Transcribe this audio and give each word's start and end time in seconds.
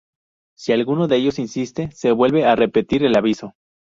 Si 0.57 0.71
alguno 0.73 1.07
de 1.07 1.17
ellos 1.17 1.37
insiste, 1.37 1.91
se 1.91 2.11
vuelve 2.11 2.43
a 2.45 2.55
repetir 2.55 3.03
el 3.05 3.15
aviso. 3.15 3.53